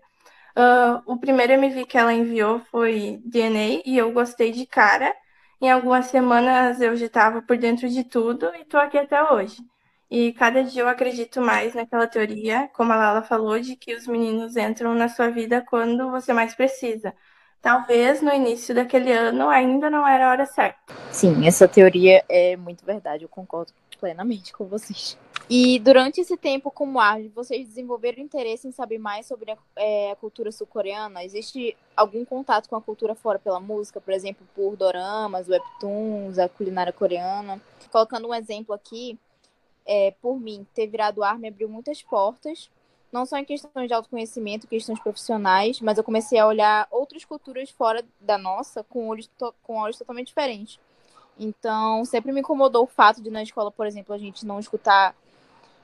Uh, 0.57 1.01
o 1.05 1.17
primeiro 1.17 1.53
MV 1.53 1.85
que 1.85 1.97
ela 1.97 2.13
enviou 2.13 2.59
foi 2.71 3.21
DNA 3.25 3.81
e 3.85 3.97
eu 3.97 4.11
gostei 4.11 4.51
de 4.51 4.65
cara. 4.65 5.15
Em 5.61 5.69
algumas 5.69 6.07
semanas 6.07 6.81
eu 6.81 6.95
já 6.95 7.05
estava 7.05 7.39
por 7.39 7.55
dentro 7.55 7.87
de 7.87 8.03
tudo 8.03 8.47
e 8.55 8.61
estou 8.61 8.79
aqui 8.79 8.97
até 8.97 9.21
hoje. 9.31 9.57
E 10.09 10.33
cada 10.33 10.63
dia 10.63 10.81
eu 10.81 10.87
acredito 10.87 11.39
mais 11.39 11.75
naquela 11.75 12.07
teoria, 12.07 12.67
como 12.73 12.91
a 12.91 12.95
Lala 12.95 13.21
falou, 13.21 13.59
de 13.59 13.75
que 13.75 13.93
os 13.93 14.07
meninos 14.07 14.57
entram 14.57 14.95
na 14.95 15.07
sua 15.07 15.29
vida 15.29 15.63
quando 15.69 16.09
você 16.09 16.33
mais 16.33 16.55
precisa. 16.55 17.13
Talvez 17.61 18.23
no 18.23 18.33
início 18.33 18.73
daquele 18.73 19.11
ano 19.11 19.49
ainda 19.49 19.87
não 19.87 20.07
era 20.07 20.27
a 20.27 20.31
hora 20.31 20.45
certa. 20.47 20.79
Sim, 21.11 21.45
essa 21.45 21.67
teoria 21.67 22.25
é 22.27 22.57
muito 22.57 22.83
verdade, 22.83 23.23
eu 23.23 23.29
concordo 23.29 23.71
plenamente 23.99 24.51
com 24.51 24.65
vocês. 24.65 25.15
E 25.53 25.79
durante 25.79 26.21
esse 26.21 26.37
tempo 26.37 26.71
como 26.71 26.97
arte, 26.97 27.27
vocês 27.27 27.67
desenvolveram 27.67 28.23
interesse 28.23 28.65
em 28.69 28.71
saber 28.71 28.97
mais 28.97 29.25
sobre 29.25 29.51
a, 29.51 29.57
é, 29.75 30.11
a 30.11 30.15
cultura 30.15 30.49
sul-coreana? 30.49 31.25
Existe 31.25 31.75
algum 31.93 32.23
contato 32.23 32.69
com 32.69 32.75
a 32.77 32.81
cultura 32.81 33.15
fora 33.15 33.37
pela 33.37 33.59
música, 33.59 33.99
por 33.99 34.13
exemplo, 34.13 34.47
por 34.55 34.77
doramas, 34.77 35.49
webtoons, 35.49 36.39
a 36.39 36.47
culinária 36.47 36.93
coreana? 36.93 37.61
Colocando 37.91 38.29
um 38.29 38.33
exemplo 38.33 38.73
aqui, 38.73 39.19
é, 39.85 40.11
por 40.21 40.39
mim, 40.39 40.65
ter 40.73 40.87
virado 40.87 41.21
ARMY 41.21 41.49
abriu 41.49 41.67
muitas 41.67 42.01
portas 42.01 42.69
não 43.11 43.25
só 43.25 43.37
em 43.37 43.43
questões 43.43 43.89
de 43.89 43.93
autoconhecimento, 43.93 44.67
questões 44.67 45.01
profissionais, 45.01 45.81
mas 45.81 45.97
eu 45.97 46.03
comecei 46.03 46.39
a 46.39 46.47
olhar 46.47 46.87
outras 46.89 47.25
culturas 47.25 47.69
fora 47.69 48.05
da 48.21 48.37
nossa 48.37 48.85
com 48.85 49.09
olhos, 49.09 49.29
com 49.63 49.75
olhos 49.75 49.97
totalmente 49.97 50.27
diferentes. 50.27 50.79
Então, 51.37 52.05
sempre 52.05 52.31
me 52.31 52.39
incomodou 52.39 52.85
o 52.85 52.87
fato 52.87 53.21
de 53.21 53.29
na 53.29 53.43
escola, 53.43 53.69
por 53.69 53.85
exemplo, 53.85 54.15
a 54.15 54.17
gente 54.17 54.45
não 54.45 54.59
escutar, 54.59 55.13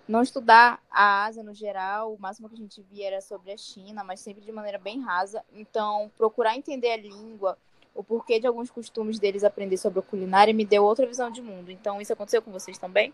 não 0.07 0.21
estudar 0.21 0.79
a 0.89 1.25
Ásia 1.25 1.43
no 1.43 1.53
geral, 1.53 2.13
o 2.13 2.19
máximo 2.19 2.47
que 2.47 2.55
a 2.55 2.57
gente 2.57 2.81
via 2.81 3.07
era 3.07 3.21
sobre 3.21 3.51
a 3.51 3.57
China, 3.57 4.03
mas 4.03 4.19
sempre 4.19 4.43
de 4.43 4.51
maneira 4.51 4.77
bem 4.77 5.01
rasa. 5.01 5.43
Então, 5.53 6.09
procurar 6.17 6.55
entender 6.55 6.91
a 6.91 6.97
língua, 6.97 7.57
o 7.93 8.03
porquê 8.03 8.39
de 8.39 8.47
alguns 8.47 8.69
costumes 8.69 9.19
deles 9.19 9.43
aprender 9.43 9.77
sobre 9.77 9.99
a 9.99 10.03
culinária 10.03 10.53
me 10.53 10.65
deu 10.65 10.83
outra 10.83 11.05
visão 11.05 11.29
de 11.29 11.41
mundo. 11.41 11.71
Então, 11.71 11.99
isso 11.99 12.13
aconteceu 12.13 12.41
com 12.41 12.51
vocês 12.51 12.77
também? 12.77 13.13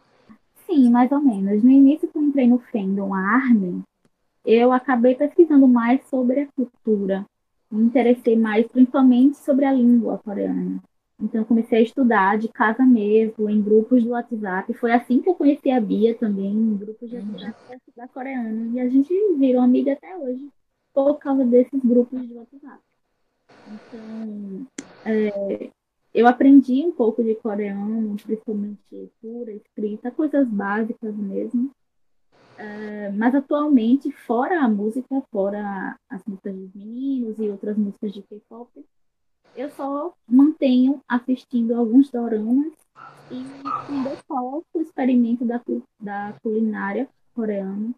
Sim, 0.67 0.89
mais 0.89 1.11
ou 1.11 1.19
menos. 1.19 1.63
No 1.63 1.71
início, 1.71 2.09
quando 2.11 2.29
entrei 2.29 2.47
no 2.47 2.59
fandom 2.59 3.13
Army, 3.13 3.81
eu 4.45 4.71
acabei 4.71 5.15
pesquisando 5.15 5.67
mais 5.67 6.05
sobre 6.09 6.41
a 6.41 6.47
cultura. 6.55 7.25
Me 7.71 7.83
interessei 7.83 8.37
mais, 8.37 8.67
principalmente, 8.67 9.37
sobre 9.37 9.65
a 9.65 9.71
língua 9.71 10.19
coreana. 10.19 10.81
Então, 11.23 11.45
comecei 11.45 11.79
a 11.79 11.81
estudar 11.81 12.37
de 12.37 12.49
casa 12.49 12.83
mesmo, 12.83 13.49
em 13.49 13.61
grupos 13.61 14.03
do 14.03 14.09
WhatsApp. 14.09 14.73
Foi 14.73 14.91
assim 14.91 15.21
que 15.21 15.29
eu 15.29 15.35
conheci 15.35 15.71
a 15.71 15.79
Bia 15.79 16.13
também, 16.13 16.51
em 16.51 16.75
grupos 16.75 17.09
de 17.09 17.15
WhatsApp 17.15 17.55
para 17.65 17.77
estudar 17.77 18.07
coreano. 18.09 18.75
E 18.75 18.79
a 18.81 18.89
gente 18.89 19.13
virou 19.37 19.61
amiga 19.61 19.93
até 19.93 20.17
hoje, 20.17 20.49
por 20.93 21.17
causa 21.19 21.45
desses 21.45 21.79
grupos 21.81 22.27
de 22.27 22.33
WhatsApp. 22.33 22.81
Então, 23.67 24.67
é, 25.05 25.69
eu 26.13 26.27
aprendi 26.27 26.83
um 26.83 26.91
pouco 26.91 27.23
de 27.23 27.35
coreano, 27.35 28.17
principalmente 28.21 28.81
leitura, 28.91 29.53
escrita, 29.53 30.11
coisas 30.11 30.45
básicas 30.49 31.15
mesmo. 31.15 31.71
É, 32.57 33.09
mas 33.11 33.33
atualmente, 33.33 34.11
fora 34.11 34.59
a 34.59 34.67
música, 34.67 35.23
fora 35.31 35.97
as 36.09 36.21
músicas 36.25 36.53
dos 36.53 36.75
meninos 36.75 37.39
e 37.39 37.49
outras 37.49 37.77
músicas 37.77 38.11
de 38.11 38.21
K-pop, 38.23 38.69
eu 39.55 39.69
só 39.71 40.13
mantenho 40.27 41.01
assistindo 41.07 41.75
alguns 41.75 42.09
doramas 42.09 42.73
e 43.31 43.45
quando 43.87 44.07
eu 44.09 44.17
posso, 44.27 44.65
experimento 44.81 45.45
da, 45.45 45.61
da 45.99 46.33
culinária 46.41 47.07
coreana, 47.33 47.91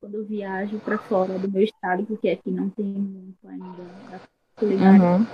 quando 0.00 0.16
eu 0.16 0.24
viajo 0.24 0.78
para 0.80 0.98
fora 0.98 1.38
do 1.38 1.50
meu 1.50 1.62
estado, 1.62 2.04
porque 2.04 2.28
aqui 2.28 2.50
não 2.50 2.68
tem 2.70 2.84
muito 2.84 3.46
ainda 3.46 3.84
da 4.10 4.20
culinária. 4.56 5.02
Uhum. 5.02 5.26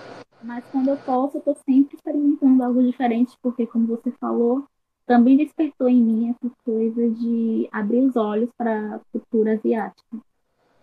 Mas 0.43 0.65
quando 0.71 0.89
eu 0.89 0.97
posso, 0.99 1.37
eu 1.37 1.41
estou 1.41 1.57
sempre 1.65 1.97
experimentando 1.97 2.63
algo 2.63 2.83
diferente, 2.83 3.37
porque, 3.43 3.67
como 3.67 3.87
você 3.87 4.11
falou, 4.13 4.65
também 5.07 5.37
despertou 5.37 5.89
em 5.89 6.01
mim 6.01 6.31
essa 6.31 6.55
coisa 6.65 7.09
de 7.11 7.69
abrir 7.73 8.01
os 8.01 8.15
olhos 8.15 8.51
para 8.57 8.97
a 8.97 9.01
cultura 9.11 9.55
asiática. 9.55 10.19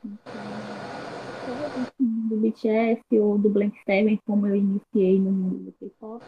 Então, 0.04 0.34
do 2.28 2.38
BTS 2.38 3.02
ou 3.20 3.38
do 3.38 3.50
Blank 3.50 3.78
Seven, 3.86 4.20
como 4.26 4.48
eu 4.48 4.56
iniciei 4.56 5.20
no 5.20 5.32
mundo 5.32 5.58
do 5.66 5.72
K-pop, 5.74 6.24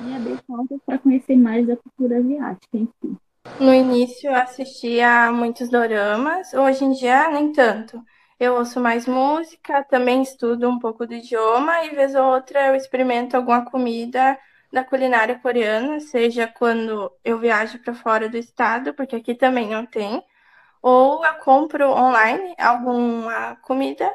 me 0.00 0.16
abrir 0.16 0.42
portas 0.42 0.78
para 0.86 0.98
conhecer 0.98 1.36
mais 1.36 1.66
da 1.66 1.76
cultura 1.76 2.18
asiática 2.18 2.76
em 2.76 2.88
si. 3.00 3.16
No 3.58 3.74
início 3.74 4.30
eu 4.30 4.34
assistia 4.34 5.32
muitos 5.32 5.68
doramas, 5.68 6.52
hoje 6.54 6.84
em 6.84 6.92
dia 6.92 7.30
nem 7.30 7.52
tanto. 7.52 8.02
Eu 8.38 8.54
ouço 8.54 8.80
mais 8.80 9.06
música, 9.06 9.84
também 9.84 10.22
estudo 10.22 10.68
um 10.68 10.78
pouco 10.78 11.06
do 11.06 11.14
idioma 11.14 11.84
e 11.84 11.94
vez 11.94 12.14
ou 12.14 12.24
outra 12.24 12.68
eu 12.68 12.74
experimento 12.74 13.36
alguma 13.36 13.64
comida 13.64 14.38
da 14.72 14.84
culinária 14.84 15.38
coreana, 15.38 16.00
seja 16.00 16.46
quando 16.46 17.10
eu 17.24 17.38
viajo 17.38 17.78
para 17.80 17.92
fora 17.92 18.28
do 18.28 18.36
estado, 18.36 18.94
porque 18.94 19.16
aqui 19.16 19.34
também 19.34 19.68
não 19.68 19.84
tem, 19.84 20.22
ou 20.80 21.24
eu 21.24 21.34
compro 21.34 21.90
online 21.90 22.54
alguma 22.58 23.56
comida 23.56 24.10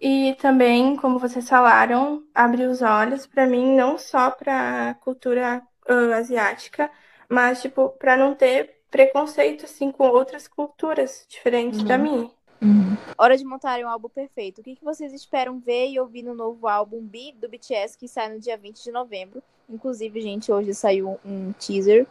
e 0.00 0.34
também, 0.40 0.96
como 0.96 1.18
vocês 1.18 1.46
falaram, 1.48 2.24
abre 2.34 2.64
os 2.64 2.80
olhos 2.80 3.26
para 3.26 3.46
mim 3.46 3.76
não 3.76 3.98
só 3.98 4.30
para 4.30 4.90
a 4.90 4.94
cultura 4.94 5.62
uh, 5.88 6.14
asiática, 6.14 6.90
mas 7.28 7.60
tipo 7.60 7.90
para 7.90 8.16
não 8.16 8.34
ter 8.34 8.80
preconceito 8.90 9.66
assim 9.66 9.92
com 9.92 10.08
outras 10.08 10.48
culturas 10.48 11.26
diferentes 11.28 11.80
uhum. 11.80 11.86
da 11.86 11.98
minha. 11.98 12.30
Uhum. 12.62 12.96
Hora 13.16 13.36
de 13.36 13.44
montarem 13.44 13.84
um 13.84 13.88
álbum 13.88 14.08
perfeito. 14.08 14.60
O 14.60 14.64
que, 14.64 14.76
que 14.76 14.84
vocês 14.84 15.12
esperam 15.12 15.58
ver 15.58 15.88
e 15.88 16.00
ouvir 16.00 16.22
no 16.22 16.34
novo 16.34 16.66
álbum 16.66 17.00
B 17.00 17.34
do 17.38 17.48
BTS 17.48 17.96
que 17.96 18.08
sai 18.08 18.32
no 18.32 18.40
dia 18.40 18.56
20 18.56 18.82
de 18.82 18.90
novembro? 18.90 19.42
Inclusive, 19.68 20.20
gente, 20.20 20.50
hoje 20.50 20.74
saiu 20.74 21.18
um 21.24 21.52
teaser 21.52 22.06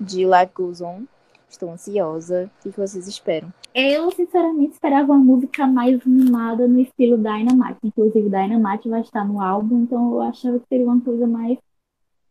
de 0.00 0.24
Life 0.24 0.52
Goes 0.54 0.80
On. 0.80 1.02
Estou 1.48 1.70
ansiosa. 1.70 2.50
O 2.58 2.62
que, 2.62 2.76
vocês 2.76 3.06
esperam? 3.08 3.52
Eu, 3.74 4.10
sinceramente, 4.10 4.72
esperava 4.72 5.12
uma 5.12 5.18
música 5.18 5.66
mais 5.66 6.00
animada 6.06 6.68
no 6.68 6.80
estilo 6.80 7.16
Dynamite. 7.16 7.78
Inclusive, 7.82 8.28
Dynamite 8.28 8.88
vai 8.88 9.00
estar 9.00 9.24
no 9.24 9.40
álbum, 9.40 9.82
então 9.82 10.12
eu 10.12 10.22
achava 10.22 10.58
que 10.58 10.66
seria 10.68 10.86
uma 10.86 11.00
coisa 11.00 11.26
mais 11.26 11.58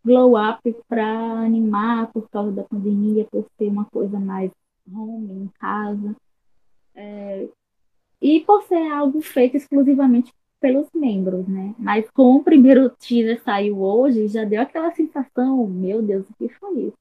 glow 0.03 0.35
up 0.37 0.75
para 0.87 1.05
animar 1.41 2.11
por 2.11 2.29
causa 2.29 2.51
da 2.51 2.63
pandemia, 2.63 3.25
por 3.31 3.45
ser 3.57 3.67
uma 3.67 3.85
coisa 3.85 4.19
mais 4.19 4.51
home, 4.91 5.33
em 5.33 5.47
casa. 5.59 6.15
É, 6.95 7.47
e 8.21 8.39
por 8.41 8.63
ser 8.63 8.91
algo 8.91 9.21
feito 9.21 9.57
exclusivamente 9.57 10.33
pelos 10.59 10.87
membros, 10.93 11.47
né? 11.47 11.75
Mas 11.77 12.09
como 12.11 12.39
o 12.39 12.43
primeiro 12.43 12.89
teaser 12.89 13.41
saiu 13.43 13.79
hoje, 13.79 14.27
já 14.27 14.43
deu 14.43 14.61
aquela 14.61 14.91
sensação, 14.91 15.67
meu 15.67 16.01
Deus, 16.01 16.27
o 16.29 16.33
que 16.33 16.49
foi 16.49 16.79
isso? 16.79 16.97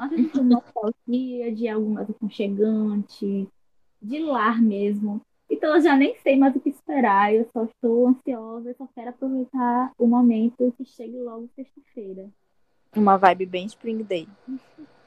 Nossa, 0.00 0.16
de 0.16 0.40
nostalgia, 0.40 1.54
de 1.54 1.68
algo 1.68 1.90
mais 1.90 2.08
aconchegante, 2.08 3.46
de 4.00 4.18
lar 4.20 4.62
mesmo. 4.62 5.20
Então 5.50 5.74
eu 5.74 5.82
já 5.82 5.94
nem 5.94 6.16
sei 6.22 6.38
mais 6.38 6.56
o 6.56 6.60
que 6.60 6.70
esperar, 6.70 7.34
eu 7.34 7.46
só 7.52 7.64
estou 7.64 8.08
ansiosa, 8.08 8.70
e 8.70 8.74
só 8.76 8.88
quero 8.94 9.10
aproveitar 9.10 9.92
o 9.98 10.06
momento 10.06 10.72
que 10.78 10.86
chegue 10.86 11.18
logo 11.18 11.50
sexta-feira. 11.54 12.30
Uma 12.96 13.18
vibe 13.18 13.44
bem 13.44 13.66
Spring 13.66 14.02
Day. 14.02 14.26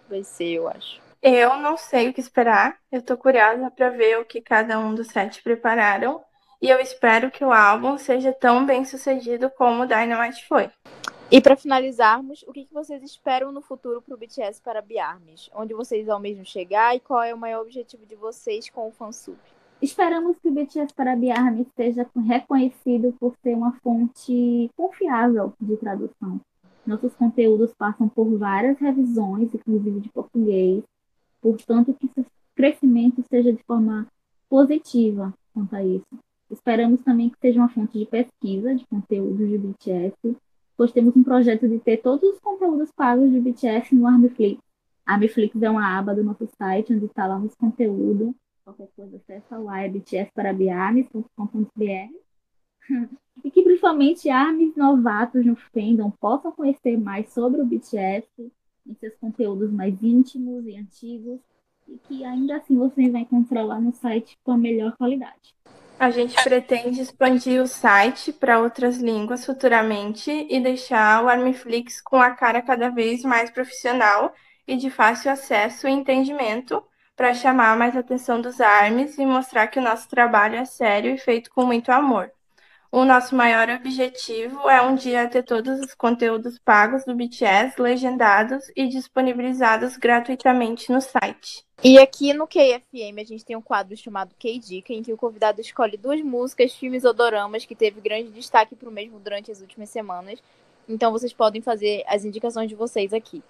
Vai 0.08 0.24
ser, 0.24 0.58
eu 0.58 0.68
acho. 0.68 1.02
Eu 1.24 1.58
não 1.58 1.76
sei 1.76 2.10
o 2.10 2.14
que 2.14 2.22
esperar. 2.22 2.78
Eu 2.92 3.02
tô 3.02 3.18
curiosa 3.18 3.72
para 3.72 3.90
ver 3.90 4.20
o 4.20 4.26
que 4.26 4.42
cada 4.42 4.78
um 4.78 4.94
dos 4.94 5.08
sete 5.08 5.42
prepararam. 5.42 6.22
E 6.62 6.70
eu 6.70 6.80
espero 6.80 7.32
que 7.32 7.44
o 7.44 7.52
álbum 7.52 7.98
seja 7.98 8.32
tão 8.32 8.66
bem 8.66 8.86
sucedido 8.86 9.50
como 9.50 9.84
o 9.84 9.86
Dynamite 9.88 10.46
foi. 10.48 10.70
E 11.36 11.42
para 11.42 11.56
finalizarmos, 11.56 12.46
o 12.48 12.54
que 12.54 12.68
vocês 12.72 13.02
esperam 13.02 13.52
no 13.52 13.60
futuro 13.60 14.04
para 14.04 14.14
o 14.14 14.18
BTS 14.20 14.62
para 14.62 14.84
Biarmes? 14.84 15.50
Onde 15.56 15.74
vocês 15.74 16.08
almejam 16.08 16.46
chegar 16.46 16.96
e 16.96 17.00
qual 17.00 17.24
é 17.24 17.34
o 17.34 17.38
maior 17.40 17.64
objetivo 17.64 18.06
de 18.06 18.14
vocês 18.14 18.70
com 18.70 18.88
o 18.88 18.92
fansub? 18.92 19.36
Esperamos 19.82 20.38
que 20.38 20.48
o 20.48 20.52
BTS 20.52 20.94
para 20.94 21.16
Biarmes 21.16 21.66
seja 21.76 22.06
reconhecido 22.28 23.16
por 23.20 23.36
ser 23.42 23.56
uma 23.56 23.72
fonte 23.80 24.70
confiável 24.78 25.52
de 25.60 25.76
tradução. 25.78 26.40
Nossos 26.86 27.16
conteúdos 27.16 27.74
passam 27.74 28.08
por 28.08 28.26
várias 28.38 28.78
revisões, 28.78 29.52
inclusive 29.56 30.02
de 30.02 30.10
português, 30.10 30.84
portanto 31.42 31.96
que 31.96 32.12
seu 32.14 32.28
crescimento 32.54 33.24
seja 33.28 33.52
de 33.52 33.64
forma 33.64 34.06
positiva 34.48 35.34
quanto 35.52 35.76
a 35.76 35.84
isso. 35.84 36.20
Esperamos 36.52 37.02
também 37.02 37.32
que 37.32 37.40
seja 37.40 37.60
uma 37.60 37.70
fonte 37.70 37.98
de 37.98 38.06
pesquisa 38.06 38.76
de 38.76 38.86
conteúdos 38.86 39.50
de 39.50 39.58
BTS, 39.58 40.36
pois 40.78 40.92
temos 40.92 41.16
um 41.16 41.24
projeto 41.24 41.68
de 41.68 41.80
ter 41.80 41.98
todos 41.98 42.30
os 42.30 42.40
conteúdos 42.40 42.92
pagos 42.92 43.32
de 43.32 43.40
BTS 43.40 43.96
no 43.96 44.06
Armflix. 44.08 44.62
A 45.06 45.14
Armflix 45.14 45.62
é 45.62 45.70
uma 45.70 45.98
aba 45.98 46.16
do 46.16 46.24
nosso 46.24 46.48
site 46.58 46.94
onde 46.94 47.06
instalamos 47.06 47.56
conteúdo. 47.56 48.36
Qualquer 48.64 48.88
coisa, 48.96 49.18
acessa 49.18 49.58
lá, 49.58 49.82
é 49.82 49.90
btsparabiarmes.com.br 49.90 52.14
e 53.44 53.52
que 53.52 53.64
principalmente 53.64 54.30
armes 54.30 54.76
novatos 54.76 55.46
no 55.46 55.56
fandom 55.56 56.12
possam 56.12 56.52
conhecer 56.52 56.98
mais 56.98 57.32
sobre 57.32 57.62
o 57.62 57.66
BTS 57.66 58.28
em 58.86 58.94
seus 58.96 59.16
conteúdos 59.16 59.72
mais 59.72 60.02
íntimos 60.04 60.66
e 60.66 60.76
antigos, 60.76 61.40
e 61.88 61.98
que 62.08 62.24
ainda 62.24 62.58
assim 62.58 62.78
você 62.78 63.10
vai 63.10 63.22
encontrar 63.22 63.64
lá 63.64 63.80
no 63.80 63.94
site 63.94 64.38
com 64.44 64.52
a 64.52 64.58
melhor 64.58 64.96
qualidade. 64.98 65.56
A 66.04 66.12
gente 66.12 66.36
pretende 66.44 67.00
expandir 67.00 67.62
o 67.62 67.66
site 67.66 68.34
para 68.34 68.60
outras 68.60 68.98
línguas 68.98 69.46
futuramente 69.46 70.30
e 70.50 70.60
deixar 70.60 71.24
o 71.24 71.30
Armiflix 71.30 72.02
com 72.02 72.18
a 72.18 72.32
cara 72.32 72.62
cada 72.62 72.90
vez 72.90 73.24
mais 73.24 73.50
profissional 73.50 74.34
e 74.68 74.76
de 74.76 74.90
fácil 74.90 75.32
acesso 75.32 75.88
e 75.88 75.92
entendimento 75.92 76.84
para 77.16 77.34
chamar 77.34 77.78
mais 77.78 77.96
atenção 77.96 78.42
dos 78.42 78.60
ARMS 78.60 79.18
e 79.18 79.26
mostrar 79.26 79.68
que 79.68 79.80
o 79.80 79.82
nosso 79.82 80.10
trabalho 80.10 80.58
é 80.58 80.66
sério 80.66 81.16
e 81.16 81.18
feito 81.18 81.50
com 81.50 81.66
muito 81.66 81.90
amor. 81.90 82.30
O 82.96 83.06
nosso 83.06 83.36
maior 83.36 83.68
objetivo 83.72 84.70
é 84.70 84.80
um 84.80 84.94
dia 84.94 85.28
ter 85.28 85.42
todos 85.42 85.80
os 85.80 85.96
conteúdos 85.96 86.60
pagos 86.60 87.04
do 87.04 87.16
BTS 87.16 87.82
legendados 87.82 88.66
e 88.76 88.88
disponibilizados 88.88 89.98
gratuitamente 89.98 90.92
no 90.92 91.02
site. 91.02 91.66
E 91.84 91.98
aqui 91.98 92.36
no 92.36 92.46
KFM 92.46 93.18
a 93.18 93.24
gente 93.24 93.44
tem 93.44 93.56
um 93.56 93.64
quadro 93.64 93.98
chamado 93.98 94.36
K-Dica, 94.38 94.94
em 94.94 95.02
que 95.02 95.12
o 95.12 95.18
convidado 95.18 95.60
escolhe 95.60 95.98
duas 95.98 96.22
músicas, 96.22 96.76
filmes 96.76 97.04
ou 97.04 97.16
doramas 97.16 97.66
que 97.66 97.74
teve 97.74 98.00
grande 98.00 98.30
destaque 98.30 98.76
para 98.76 98.88
o 98.88 98.92
mesmo 98.92 99.20
durante 99.20 99.52
as 99.52 99.60
últimas 99.60 99.90
semanas. 99.90 100.38
Então 100.88 101.12
vocês 101.12 101.34
podem 101.34 101.64
fazer 101.64 102.04
as 102.06 102.24
indicações 102.24 102.70
de 102.70 102.76
vocês 102.76 103.12
aqui. 103.12 103.42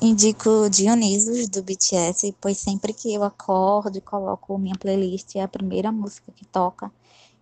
indico 0.00 0.70
Dionysus 0.70 1.50
do 1.50 1.62
BTS, 1.62 2.34
pois 2.40 2.56
sempre 2.56 2.94
que 2.94 3.12
eu 3.12 3.22
acordo 3.22 3.98
e 3.98 4.00
coloco 4.00 4.56
minha 4.56 4.74
playlist 4.74 5.36
é 5.36 5.42
a 5.42 5.48
primeira 5.48 5.92
música 5.92 6.32
que 6.34 6.46
toca. 6.46 6.90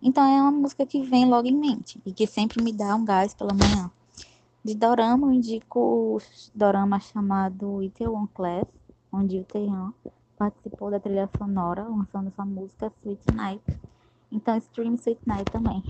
Então 0.01 0.23
é 0.23 0.41
uma 0.41 0.51
música 0.51 0.85
que 0.85 1.01
vem 1.01 1.25
logo 1.25 1.47
em 1.47 1.55
mente 1.55 1.99
e 2.05 2.13
que 2.13 2.25
sempre 2.25 2.63
me 2.63 2.71
dá 2.71 2.95
um 2.95 3.03
gás 3.03 3.33
pela 3.33 3.53
manhã. 3.53 3.91
De 4.63 4.73
dorama, 4.73 5.27
eu 5.27 5.31
indico 5.31 5.79
o 5.79 6.21
dorama 6.53 6.99
chamado 6.99 7.83
Itaewon 7.83 8.27
Class, 8.27 8.67
onde 9.11 9.39
o 9.39 9.43
Taehyung 9.43 9.93
participou 10.37 10.89
da 10.89 10.99
trilha 10.99 11.29
sonora, 11.37 11.83
lançando 11.83 12.31
sua 12.33 12.45
música 12.45 12.91
Sweet 13.01 13.33
Night. 13.33 13.63
Então 14.31 14.57
stream 14.57 14.95
Sweet 14.95 15.21
Night 15.25 15.51
também. 15.51 15.83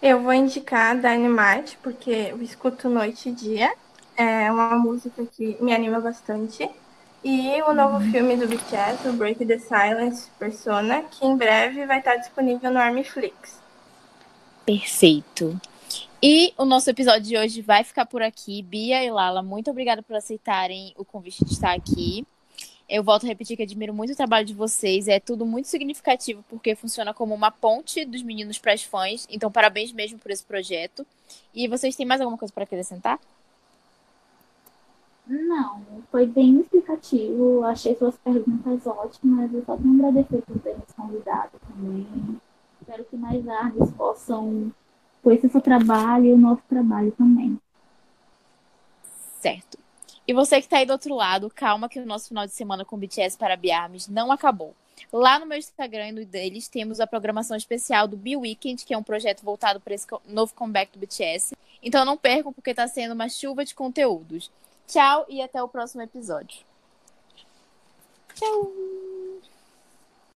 Eu 0.00 0.22
vou 0.22 0.32
indicar 0.32 0.96
Dynamite, 0.96 1.76
porque 1.82 2.10
eu 2.10 2.40
escuto 2.42 2.88
noite 2.88 3.28
e 3.28 3.32
dia. 3.32 3.74
É 4.16 4.50
uma 4.50 4.76
música 4.76 5.24
que 5.26 5.56
me 5.62 5.74
anima 5.74 6.00
bastante. 6.00 6.68
E 7.22 7.60
o 7.62 7.74
novo 7.74 8.00
filme 8.12 8.36
do 8.36 8.46
BTS, 8.46 9.08
o 9.08 9.12
Break 9.12 9.44
the 9.44 9.58
Silence 9.58 10.30
Persona, 10.38 11.02
que 11.02 11.26
em 11.26 11.36
breve 11.36 11.84
vai 11.84 11.98
estar 11.98 12.16
disponível 12.16 12.70
no 12.70 12.78
Armiflix. 12.78 13.60
Perfeito. 14.64 15.60
E 16.22 16.52
o 16.56 16.64
nosso 16.64 16.88
episódio 16.90 17.22
de 17.22 17.36
hoje 17.36 17.62
vai 17.62 17.82
ficar 17.82 18.06
por 18.06 18.22
aqui. 18.22 18.62
Bia 18.62 19.04
e 19.04 19.10
Lala, 19.10 19.42
muito 19.42 19.70
obrigada 19.70 20.02
por 20.02 20.14
aceitarem 20.14 20.94
o 20.96 21.04
convite 21.04 21.44
de 21.44 21.52
estar 21.52 21.74
aqui. 21.74 22.26
Eu 22.88 23.04
volto 23.04 23.24
a 23.24 23.26
repetir 23.26 23.56
que 23.56 23.62
admiro 23.62 23.92
muito 23.92 24.12
o 24.12 24.16
trabalho 24.16 24.46
de 24.46 24.54
vocês. 24.54 25.08
É 25.08 25.20
tudo 25.20 25.44
muito 25.44 25.68
significativo 25.68 26.42
porque 26.48 26.74
funciona 26.74 27.12
como 27.12 27.34
uma 27.34 27.50
ponte 27.50 28.04
dos 28.04 28.22
meninos 28.22 28.58
para 28.58 28.72
as 28.72 28.82
fãs. 28.82 29.26
Então, 29.28 29.50
parabéns 29.50 29.92
mesmo 29.92 30.18
por 30.18 30.30
esse 30.30 30.44
projeto. 30.44 31.06
E 31.54 31.68
vocês 31.68 31.94
têm 31.94 32.06
mais 32.06 32.20
alguma 32.20 32.38
coisa 32.38 32.52
para 32.52 32.64
acrescentar? 32.64 33.20
Não, 35.28 35.82
foi 36.10 36.26
bem 36.26 36.60
explicativo. 36.60 37.62
Achei 37.64 37.94
suas 37.94 38.16
perguntas 38.16 38.86
ótimas. 38.86 39.52
Eu 39.52 39.62
só 39.64 39.76
tenho 39.76 39.94
agradecer 39.94 40.42
por 40.42 40.58
ter 40.60 40.74
nos 40.74 40.90
convidado 40.96 41.52
também. 41.68 42.40
Espero 42.80 43.04
que 43.04 43.16
mais 43.16 43.46
artes 43.46 43.90
possam 43.92 44.72
conhecer 45.22 45.50
seu 45.50 45.60
trabalho 45.60 46.24
e 46.24 46.32
o 46.32 46.38
nosso 46.38 46.62
trabalho 46.66 47.12
também. 47.12 47.60
Certo. 49.38 49.78
E 50.26 50.32
você 50.32 50.56
que 50.56 50.66
está 50.66 50.78
aí 50.78 50.86
do 50.86 50.92
outro 50.92 51.14
lado, 51.14 51.50
calma 51.54 51.88
que 51.88 52.00
o 52.00 52.06
nosso 52.06 52.28
final 52.28 52.46
de 52.46 52.52
semana 52.52 52.84
com 52.84 52.96
BTS 52.96 53.36
para 53.36 53.56
Biarmes 53.56 54.08
não 54.08 54.32
acabou. 54.32 54.74
Lá 55.12 55.38
no 55.38 55.46
meu 55.46 55.58
Instagram 55.58 56.08
e 56.08 56.12
no 56.12 56.24
deles 56.24 56.68
temos 56.68 57.00
a 57.00 57.06
programação 57.06 57.56
especial 57.56 58.08
do 58.08 58.16
Be 58.16 58.36
Weekend, 58.36 58.84
que 58.84 58.94
é 58.94 58.98
um 58.98 59.02
projeto 59.02 59.42
voltado 59.42 59.78
para 59.78 59.94
esse 59.94 60.06
novo 60.26 60.54
comeback 60.54 60.92
do 60.92 60.98
BTS. 60.98 61.54
Então 61.82 62.04
não 62.04 62.16
percam 62.16 62.52
porque 62.52 62.70
está 62.70 62.88
sendo 62.88 63.12
uma 63.12 63.28
chuva 63.28 63.64
de 63.64 63.74
conteúdos. 63.74 64.50
Tchau 64.88 65.26
e 65.28 65.42
até 65.42 65.62
o 65.62 65.68
próximo 65.68 66.02
episódio. 66.02 66.64
Tchau! 68.34 68.72